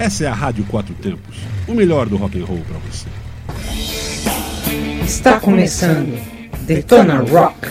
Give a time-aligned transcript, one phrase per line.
[0.00, 1.36] Essa é a Rádio Quatro Tempos,
[1.68, 3.06] o melhor do rock and roll para você.
[5.04, 6.18] Está começando
[6.62, 7.68] Detona Rock.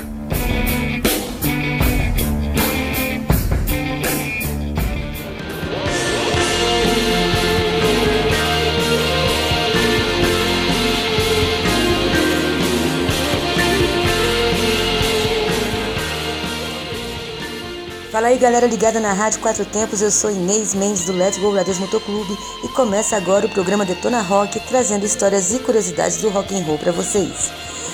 [18.19, 21.53] Fala aí galera ligada na Rádio Quatro Tempos, eu sou Inês Mendes do Let's Go
[21.53, 26.53] Brothers Motoclube e começa agora o programa Detona Rock, trazendo histórias e curiosidades do rock
[26.53, 27.49] and roll para vocês.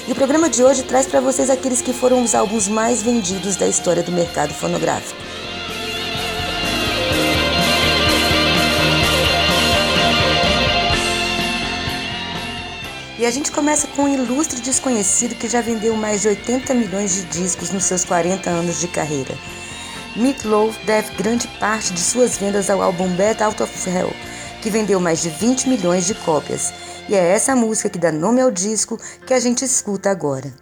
[0.07, 3.55] E o programa de hoje traz para vocês aqueles que foram os álbuns mais vendidos
[3.55, 5.21] da história do mercado fonográfico.
[13.19, 17.13] E a gente começa com um ilustre desconhecido que já vendeu mais de 80 milhões
[17.13, 19.37] de discos nos seus 40 anos de carreira.
[20.15, 24.13] Meatloaf deve grande parte de suas vendas ao álbum Bad Out of Hell,
[24.61, 26.73] que vendeu mais de 20 milhões de cópias.
[27.09, 30.53] E é essa música que dá nome ao disco que a gente escuta agora.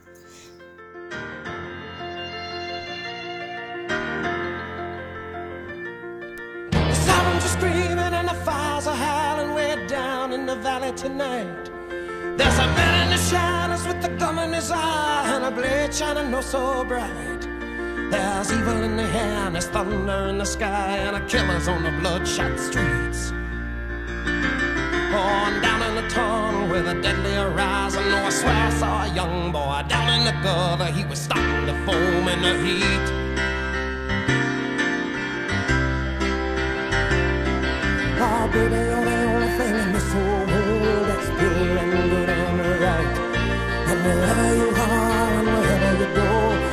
[12.35, 15.93] There's a man in the shadows with the gum in his eye and a blade
[15.93, 17.32] shining no so bright.
[18.13, 21.81] There's evil in the air, and there's thunder in the sky, and a killer's on
[21.81, 23.31] the bloodshot streets.
[25.17, 28.03] On down in the tunnel with a deadly horizon.
[28.05, 30.91] Oh, I swear I saw a young boy down in the gutter.
[30.91, 33.05] He was starting to foam in the heat.
[38.21, 42.59] Oh, baby, you're the only thing in this whole world that's pure and good and
[42.79, 43.17] right.
[43.89, 46.72] And wherever you are and wherever you go.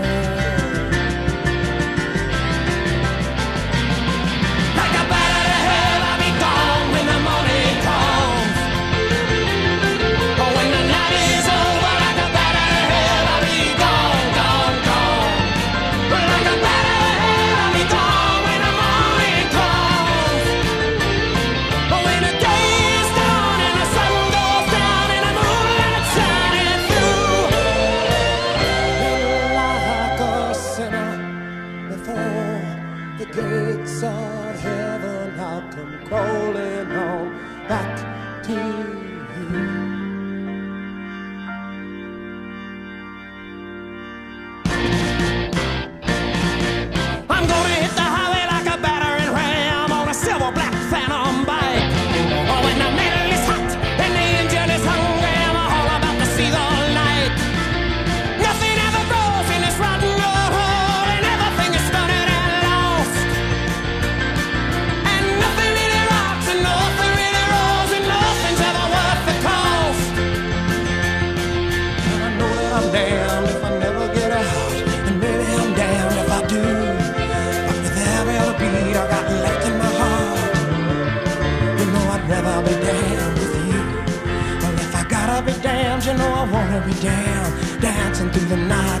[86.89, 89.00] down, dancing through the night.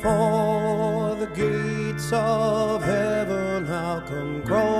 [0.00, 3.68] before the gates of heaven.
[3.68, 4.77] I'll come crawling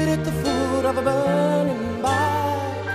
[0.00, 2.86] twisted at the foot of a burning bark.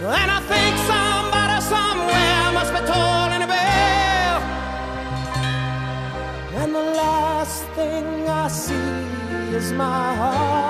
[0.00, 4.40] And I think somebody somewhere must be tolling a bell.
[6.62, 10.65] And the last thing I see is my heart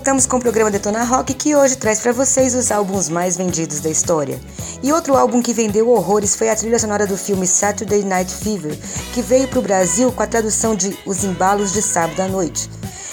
[0.00, 3.80] voltamos com o programa Detona Rock, que hoje traz para vocês os álbuns mais vendidos
[3.80, 4.40] da história.
[4.82, 8.74] E outro álbum que vendeu horrores foi a trilha sonora do filme Saturday Night Fever,
[9.12, 12.70] que veio para o Brasil com a tradução de Os Embalos de Sábado à Noite.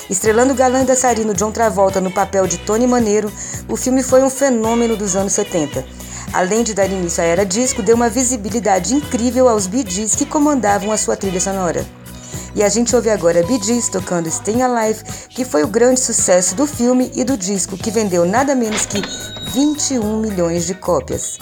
[0.09, 3.29] Estrelando o galã dançarino John Travolta no papel de Tony Maneiro,
[3.67, 5.83] o filme foi um fenômeno dos anos 70.
[6.31, 10.93] Além de dar início à era disco, deu uma visibilidade incrível aos Bee que comandavam
[10.93, 11.85] a sua trilha sonora.
[12.57, 16.55] E a gente ouve agora Bee Gees tocando Stay Alive, que foi o grande sucesso
[16.55, 18.99] do filme e do disco, que vendeu nada menos que
[19.53, 21.37] 21 milhões de cópias.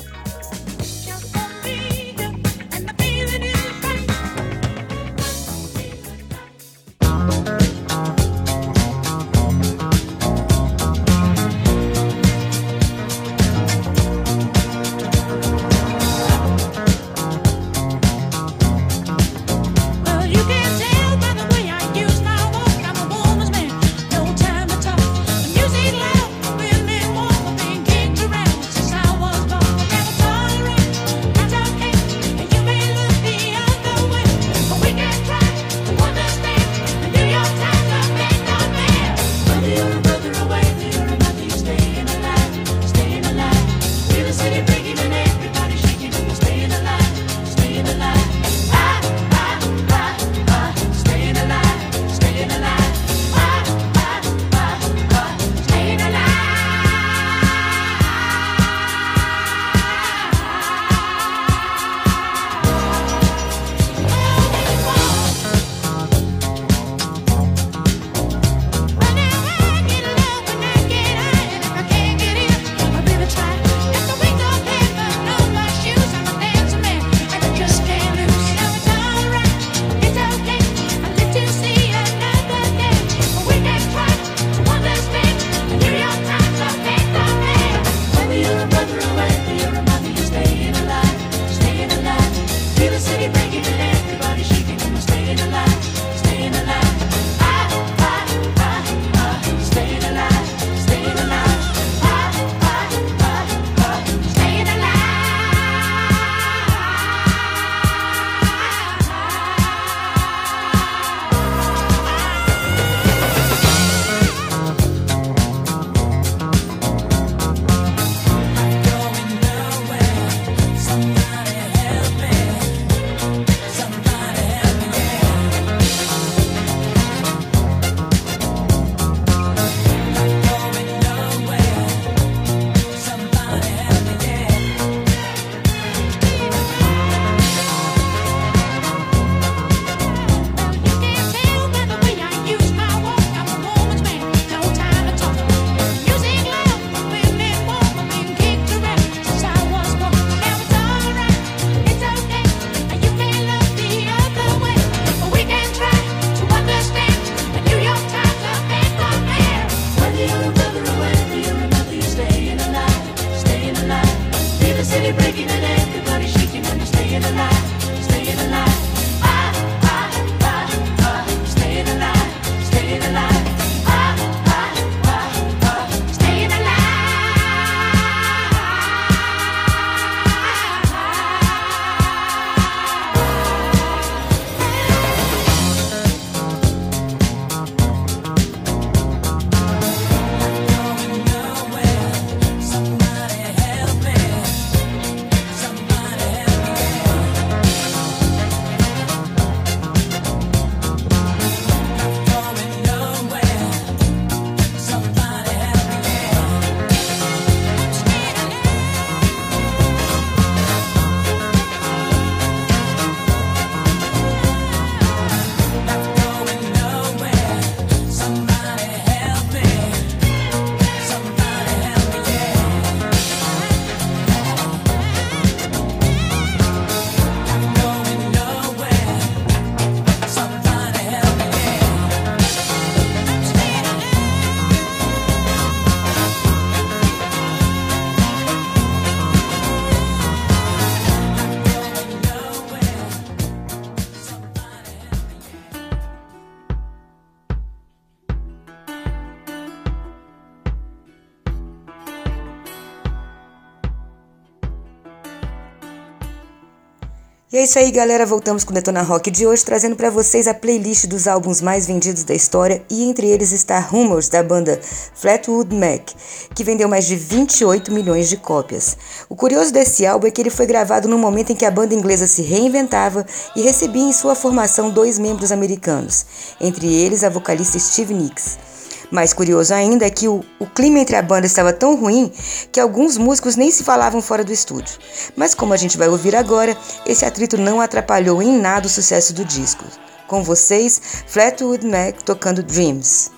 [257.66, 258.28] Isso aí, galera.
[258.28, 261.88] Voltamos com o Detona Rock de hoje, trazendo para vocês a playlist dos álbuns mais
[261.88, 264.80] vendidos da história e entre eles está Rumors da banda
[265.16, 266.12] Flatwood Mac,
[266.54, 268.96] que vendeu mais de 28 milhões de cópias.
[269.28, 271.96] O curioso desse álbum é que ele foi gravado no momento em que a banda
[271.96, 276.24] inglesa se reinventava e recebia em sua formação dois membros americanos,
[276.62, 278.75] entre eles a vocalista Steve Nicks.
[279.12, 282.32] Mais curioso ainda é que o, o clima entre a banda estava tão ruim
[282.72, 284.98] que alguns músicos nem se falavam fora do estúdio.
[285.36, 289.34] Mas como a gente vai ouvir agora, esse atrito não atrapalhou em nada o sucesso
[289.34, 289.86] do disco.
[290.28, 293.35] Com vocês, Flatwood Mac tocando Dreams.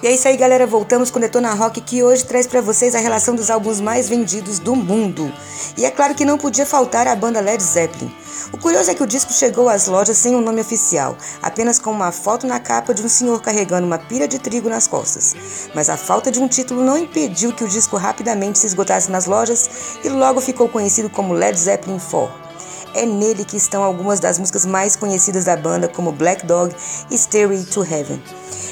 [0.00, 0.64] E é isso aí, galera.
[0.64, 4.60] Voltamos com Detona Rock, que hoje traz pra vocês a relação dos álbuns mais vendidos
[4.60, 5.32] do mundo.
[5.76, 8.14] E é claro que não podia faltar a banda Led Zeppelin.
[8.52, 11.90] O curioso é que o disco chegou às lojas sem um nome oficial, apenas com
[11.90, 15.34] uma foto na capa de um senhor carregando uma pilha de trigo nas costas.
[15.74, 19.26] Mas a falta de um título não impediu que o disco rapidamente se esgotasse nas
[19.26, 22.32] lojas e logo ficou conhecido como Led Zeppelin 4.
[22.94, 26.74] É nele que estão algumas das músicas mais conhecidas da banda, como Black Dog
[27.10, 28.22] e Stairway to Heaven.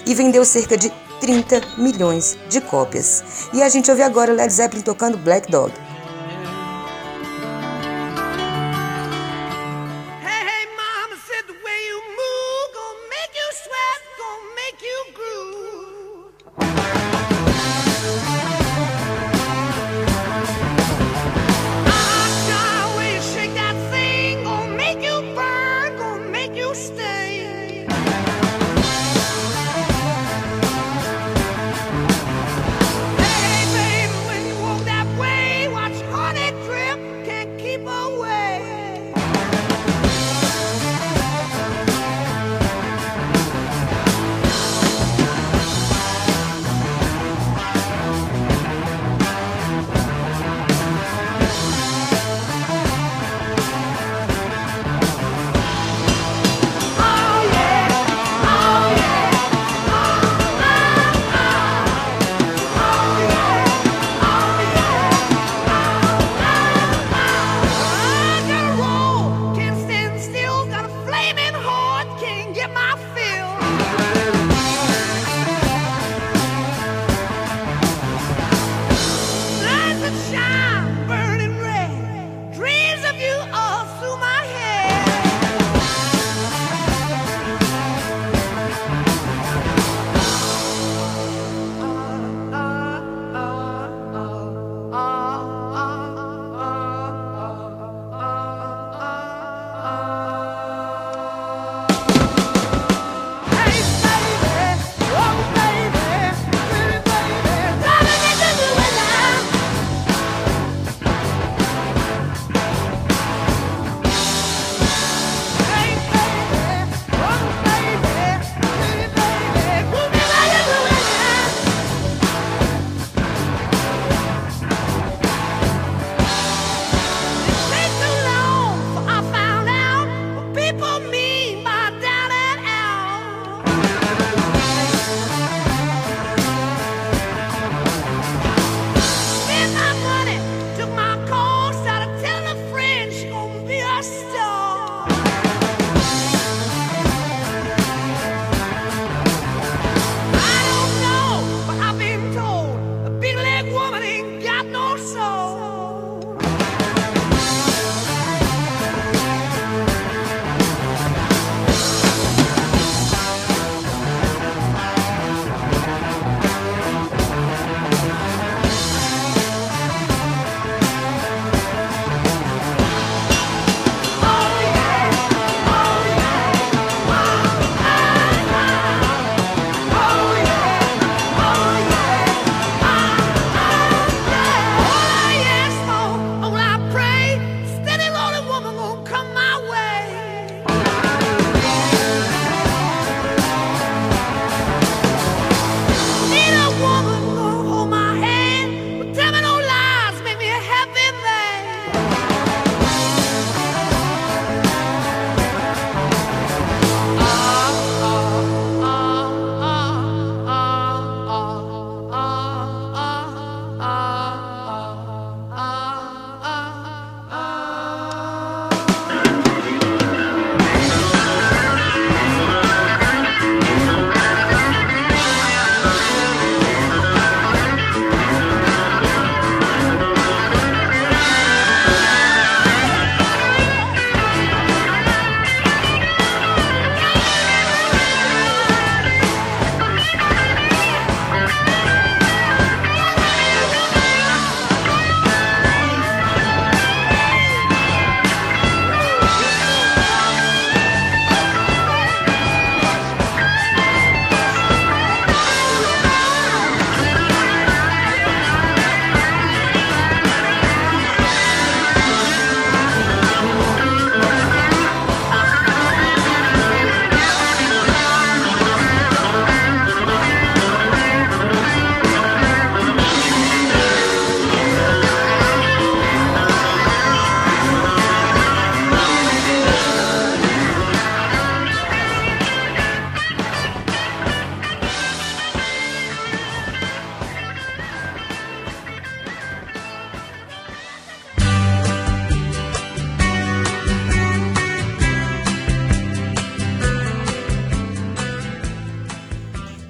[0.07, 3.49] E vendeu cerca de 30 milhões de cópias.
[3.53, 5.73] E a gente ouve agora Led Zeppelin tocando Black Dog.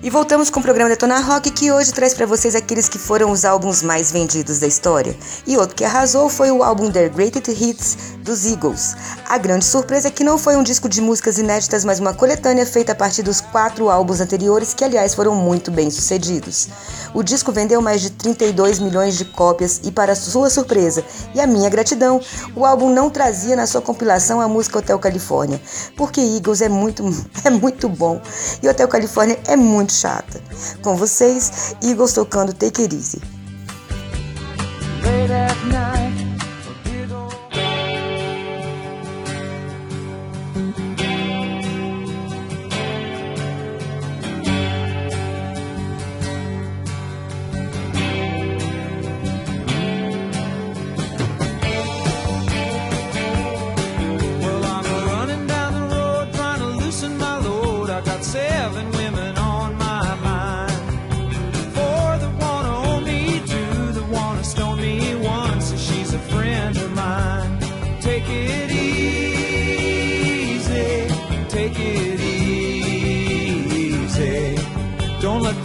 [0.06, 3.32] E voltamos com o programa Detona Rock, que hoje traz para vocês aqueles que foram
[3.32, 5.16] os álbuns mais vendidos da história.
[5.44, 8.94] E outro que arrasou foi o álbum The Greatest Hits dos Eagles.
[9.28, 12.64] A grande surpresa é que não foi um disco de músicas inéditas, mas uma coletânea
[12.64, 16.68] feita a partir dos quatro álbuns anteriores, que aliás foram muito bem sucedidos.
[17.12, 21.48] O disco vendeu mais de 32 milhões de cópias e, para sua surpresa e a
[21.48, 22.20] minha gratidão,
[22.54, 25.60] o álbum não trazia na sua compilação a música Hotel Califórnia,
[25.96, 27.02] porque Eagles é muito,
[27.42, 28.20] é muito bom
[28.62, 30.40] e Hotel Califórnia é muito chata.
[30.82, 33.20] Com vocês, Eagles tocando Take It Easy.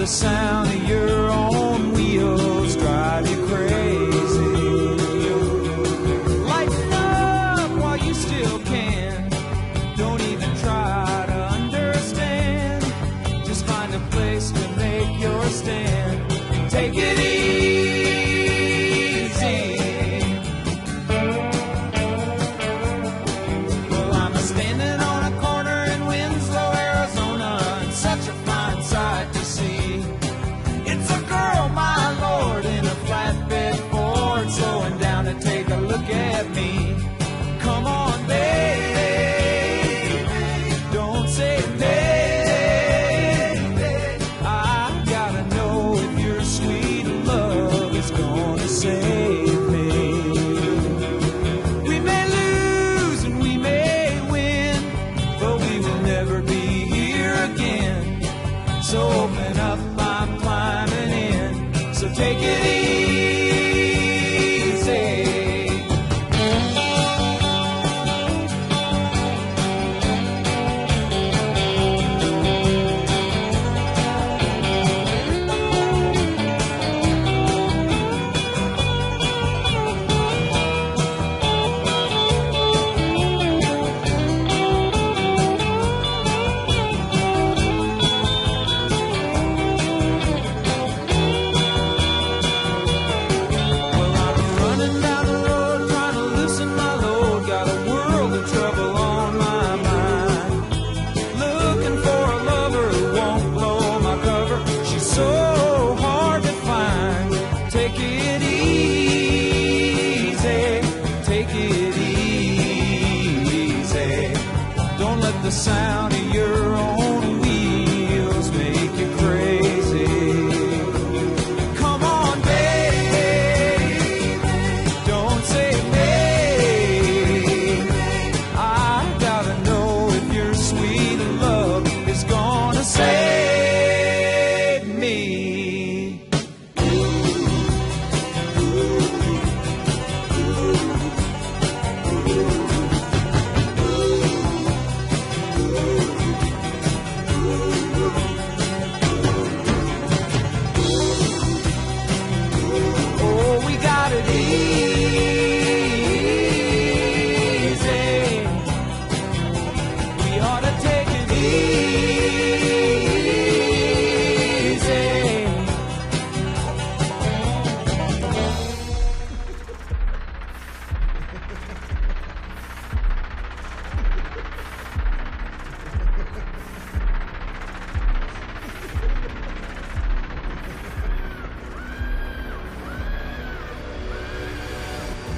[0.02, 0.81] The sound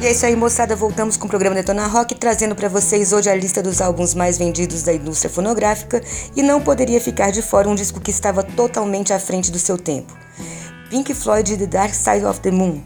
[0.04, 0.76] E é isso aí, moçada.
[0.76, 4.38] Voltamos com o programa Detona Rock, trazendo para vocês hoje a lista dos álbuns mais
[4.38, 6.04] vendidos da indústria fonográfica.
[6.36, 9.78] E não poderia ficar de fora um disco que estava totalmente à frente do seu
[9.78, 10.14] tempo:
[10.90, 12.82] Pink Floyd The Dark Side of the Moon.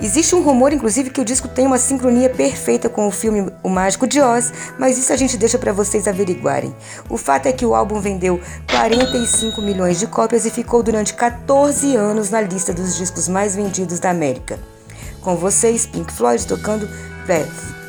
[0.00, 3.68] Existe um rumor, inclusive, que o disco tem uma sincronia perfeita com o filme O
[3.68, 6.74] Mágico de Oz, mas isso a gente deixa para vocês averiguarem.
[7.08, 11.94] O fato é que o álbum vendeu 45 milhões de cópias e ficou durante 14
[11.94, 14.73] anos na lista dos discos mais vendidos da América.
[15.24, 16.86] Com vocês, Pink Floyd tocando
[17.24, 17.83] Breath.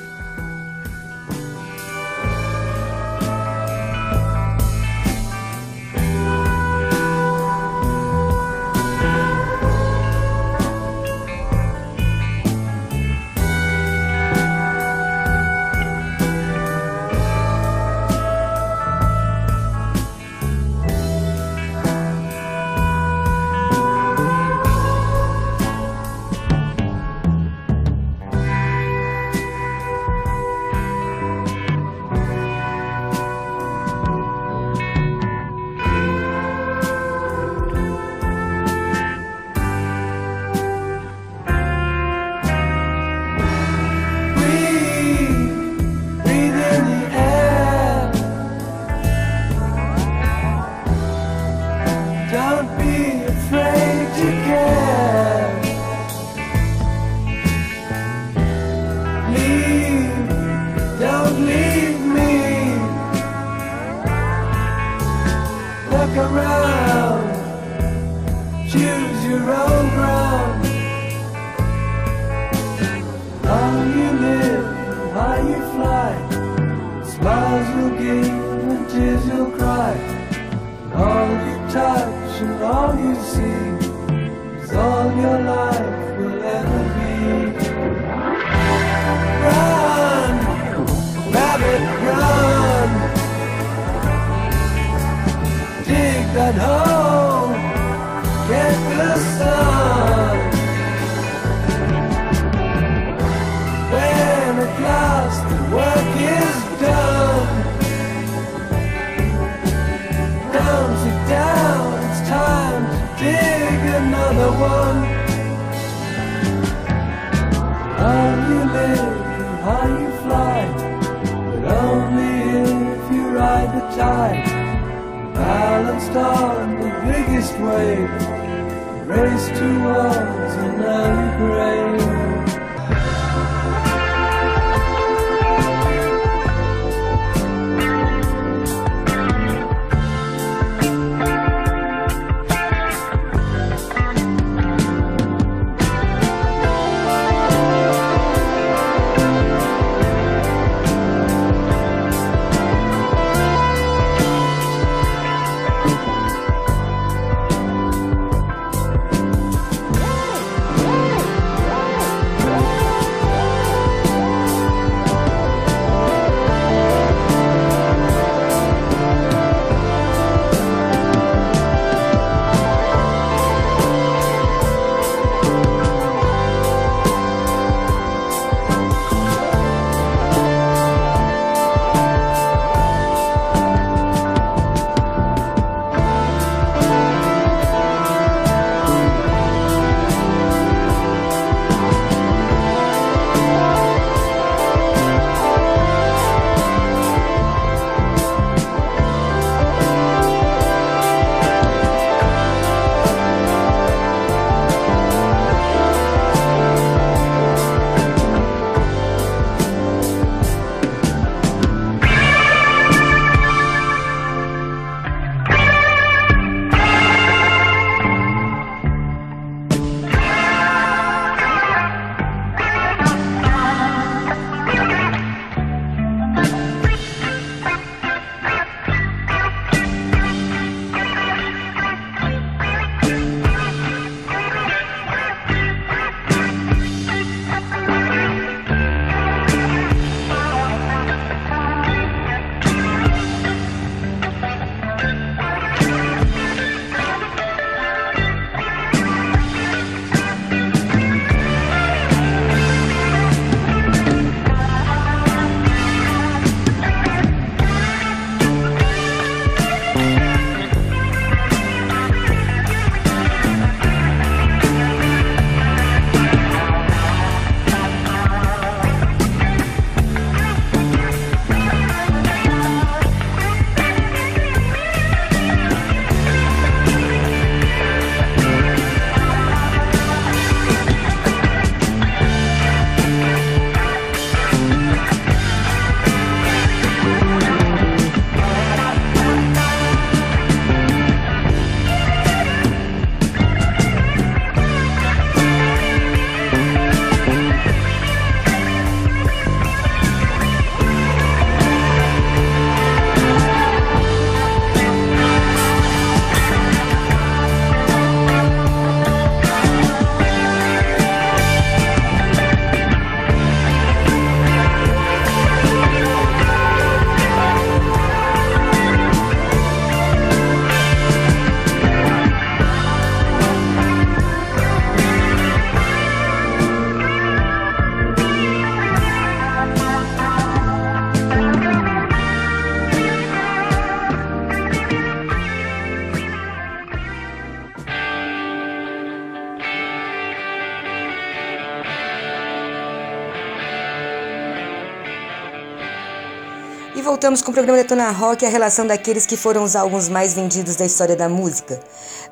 [347.36, 350.34] Voltamos com o programa Detona Rock e a relação daqueles que foram os álbuns mais
[350.34, 351.82] vendidos da história da música.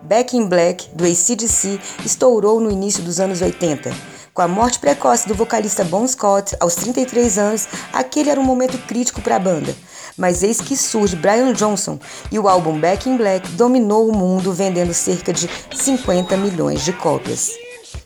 [0.01, 3.93] Back in Black, do ACDC, estourou no início dos anos 80.
[4.33, 8.77] Com a morte precoce do vocalista Bon Scott, aos 33 anos, aquele era um momento
[8.87, 9.75] crítico para a banda.
[10.15, 11.99] Mas eis que surge Brian Johnson
[12.31, 16.93] e o álbum Back in Black dominou o mundo, vendendo cerca de 50 milhões de
[16.93, 17.51] cópias.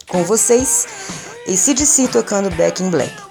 [0.10, 0.88] Com vocês,
[1.48, 3.26] ACDC tocando Back in Black.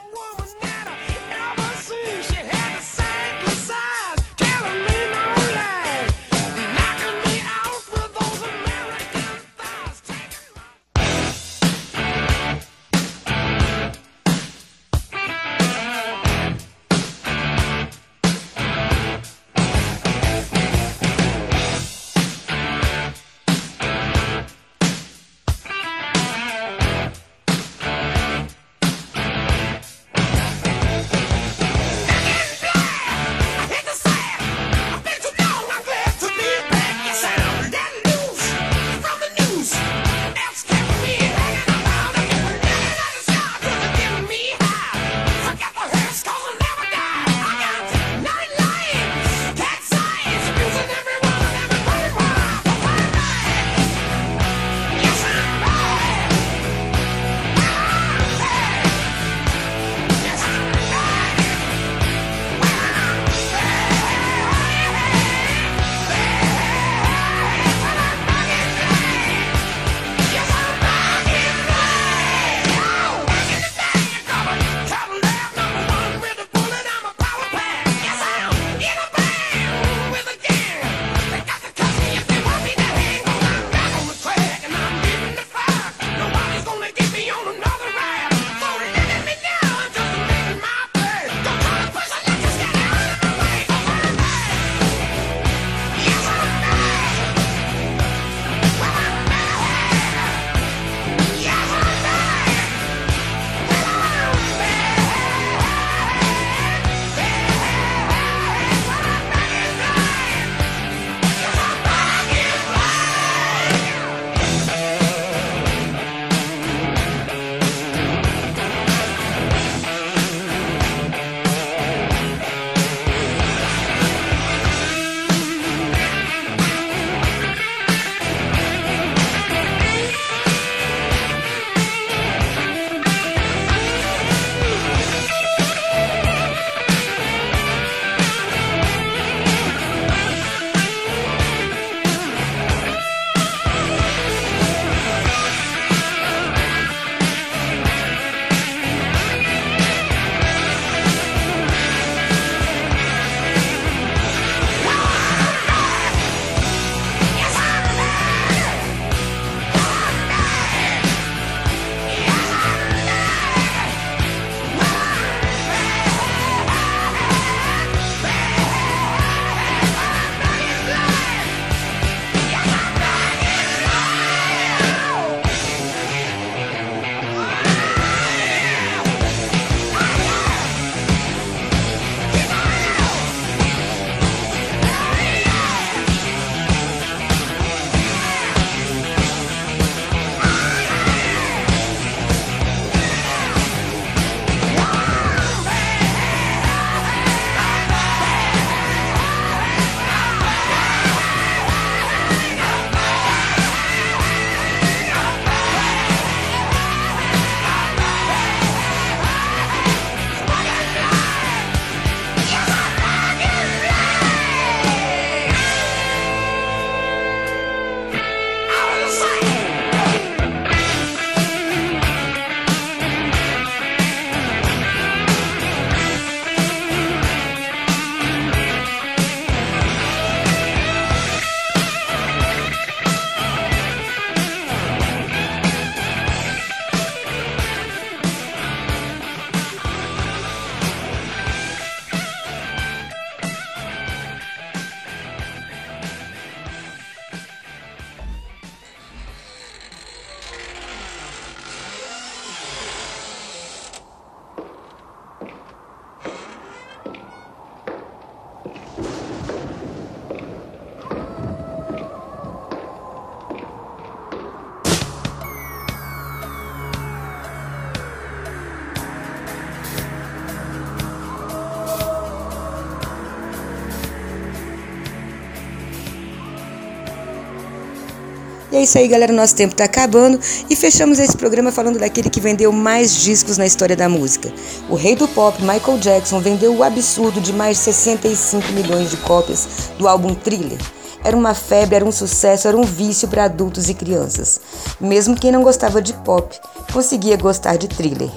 [278.77, 279.33] É isso aí, galera.
[279.33, 283.65] Nosso tempo está acabando e fechamos esse programa falando daquele que vendeu mais discos na
[283.65, 284.53] história da música.
[284.91, 289.17] O rei do pop, Michael Jackson, vendeu o absurdo de mais de 65 milhões de
[289.17, 289.67] cópias
[289.99, 290.79] do álbum Thriller.
[291.25, 294.61] Era uma febre, era um sucesso, era um vício para adultos e crianças.
[295.01, 296.55] Mesmo quem não gostava de pop
[296.93, 298.31] conseguia gostar de thriller.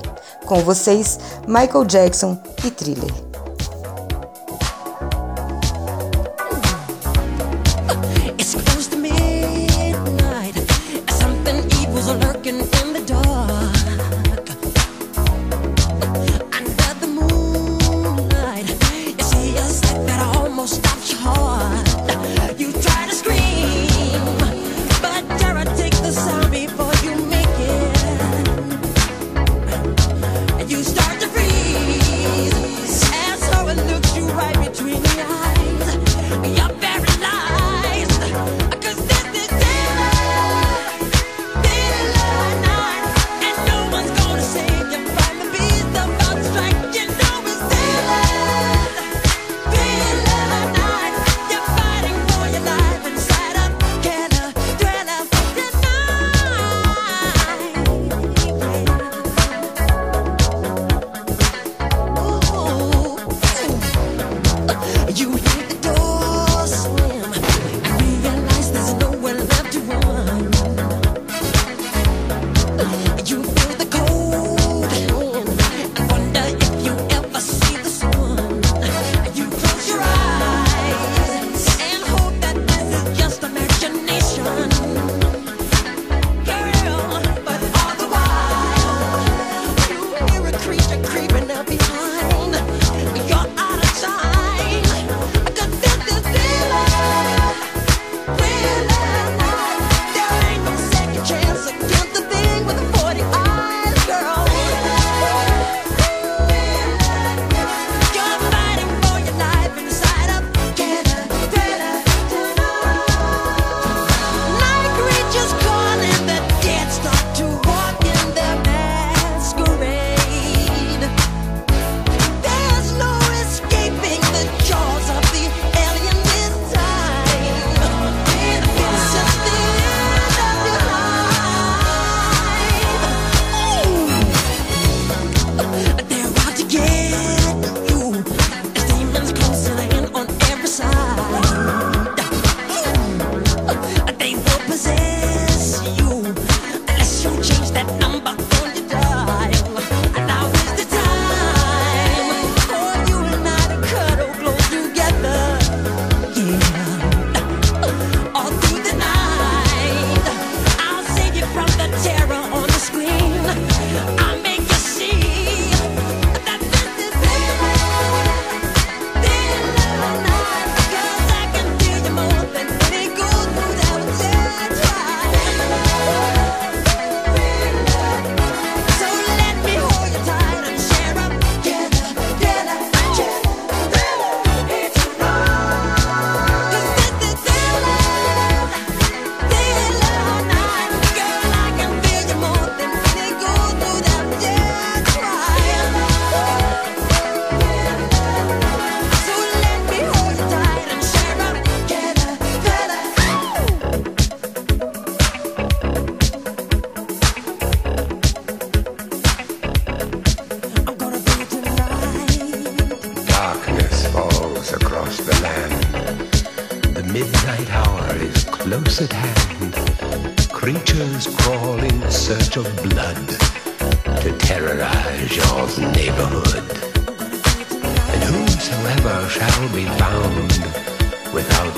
[0.46, 3.29] Com vocês, Michael Jackson e thriller.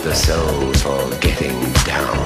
[0.04, 2.26] the soul for getting down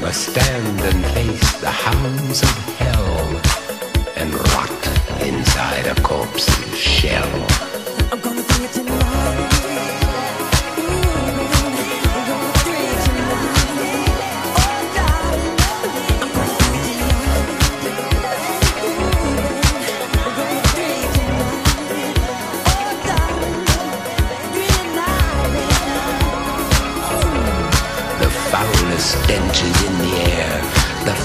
[0.00, 3.42] must stand and face the hounds of hell
[4.16, 7.46] and rot inside a corpse's shell.
[8.10, 9.53] I'm gonna bring it to life.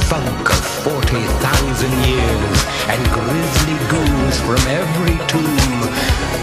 [0.10, 2.58] funk of 40,000 years,
[2.90, 5.84] and grisly goons from every tomb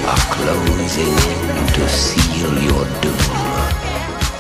[0.07, 3.19] are closing in to seal your doom.